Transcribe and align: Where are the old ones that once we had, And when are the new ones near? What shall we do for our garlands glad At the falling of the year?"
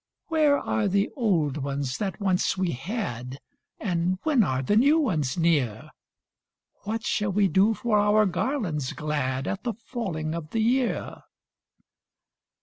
Where 0.29 0.57
are 0.57 0.87
the 0.87 1.11
old 1.15 1.57
ones 1.57 1.99
that 1.99 2.19
once 2.19 2.57
we 2.57 2.71
had, 2.71 3.37
And 3.79 4.17
when 4.23 4.43
are 4.43 4.63
the 4.63 4.75
new 4.75 4.97
ones 4.97 5.37
near? 5.37 5.91
What 6.85 7.03
shall 7.05 7.31
we 7.31 7.47
do 7.47 7.75
for 7.75 7.99
our 7.99 8.25
garlands 8.25 8.93
glad 8.93 9.47
At 9.47 9.61
the 9.63 9.73
falling 9.73 10.33
of 10.33 10.49
the 10.49 10.59
year?" 10.61 11.21